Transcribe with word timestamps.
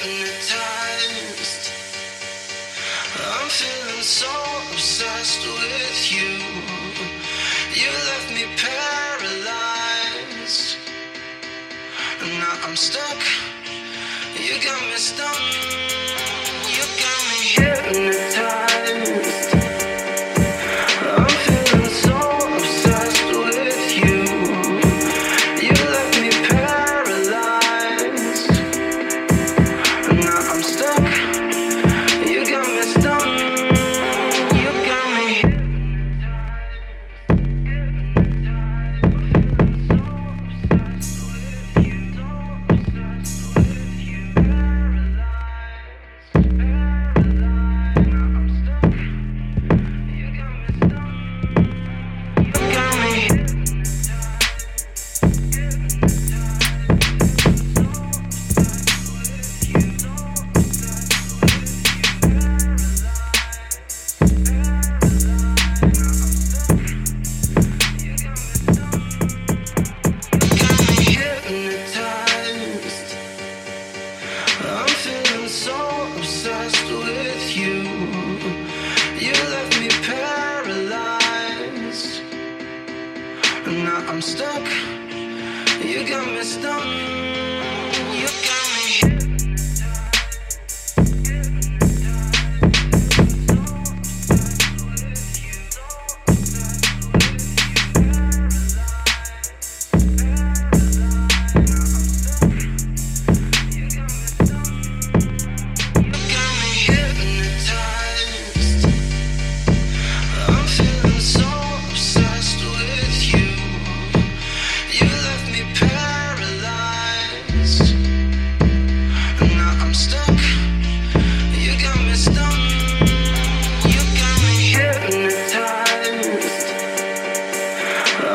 hypnotized. 0.00 1.70
I'm 3.20 3.48
feeling 3.48 4.02
so 4.02 4.30
obsessed 4.72 5.46
with 5.46 6.12
you. 6.12 6.40
You 7.74 7.90
left 8.08 8.28
me 8.32 8.44
paralyzed. 8.56 9.58
Now 12.22 12.66
I'm 12.66 12.76
stuck. 12.76 13.22
You 14.36 14.54
got 14.62 14.80
me 14.88 14.96
stunned. 14.96 16.29
I'm 84.20 84.26
stuck. 84.26 84.68
You 85.82 86.06
got 86.06 86.28
me 86.28 86.42
stunned. 86.42 87.49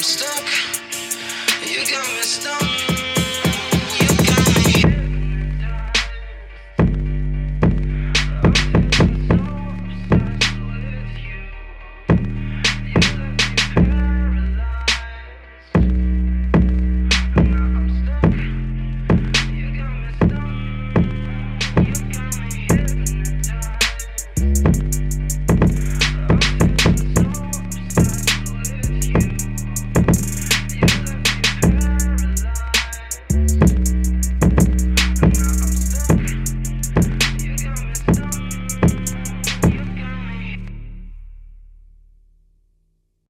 I'm 0.00 0.04
stuck. 0.04 0.46
You 1.62 1.84
got 1.86 2.08
me 2.08 2.22
stuck. 2.22 2.59